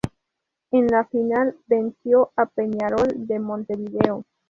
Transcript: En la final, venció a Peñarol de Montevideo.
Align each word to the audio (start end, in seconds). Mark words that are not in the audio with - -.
En 0.71 0.87
la 0.87 1.03
final, 1.05 1.55
venció 1.67 2.31
a 2.35 2.47
Peñarol 2.47 3.05
de 3.27 3.37
Montevideo. 3.39 4.23